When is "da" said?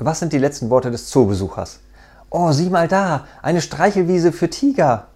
2.86-3.26